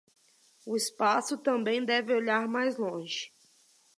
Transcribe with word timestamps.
O 0.65 0.75
espaço 0.75 1.37
também 1.37 1.85
deve 1.85 2.11
olhar 2.11 2.47
mais 2.47 2.75
longe 2.75 3.29